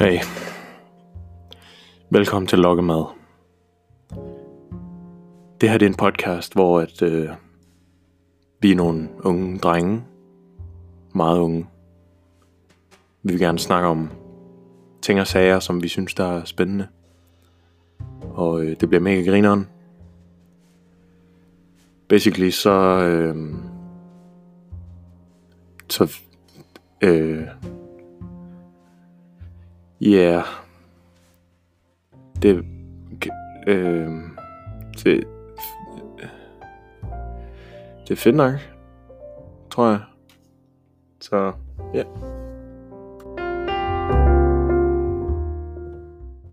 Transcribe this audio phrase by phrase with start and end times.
[0.00, 0.18] Hey.
[2.10, 3.04] Velkommen til Lokkemad.
[5.60, 7.28] Det her det er en podcast, hvor at, øh,
[8.60, 10.02] vi er nogle unge drenge.
[11.14, 11.66] Meget unge.
[13.22, 14.10] Vi vil gerne snakke om
[15.02, 16.88] ting og sager, som vi synes, der er spændende.
[18.34, 19.68] Og øh, det bliver mega grineren.
[22.08, 23.00] Basically så...
[23.00, 23.54] Øh,
[25.88, 26.16] så...
[27.00, 27.46] Øh,
[30.02, 30.44] Yeah.
[32.42, 32.64] Det...
[33.66, 34.08] Øh,
[35.04, 35.24] det...
[38.08, 38.54] Det er fedt nok.
[39.70, 40.00] Tror jeg.
[41.20, 41.52] Så,
[41.94, 42.04] ja.
[42.04, 42.39] Yeah.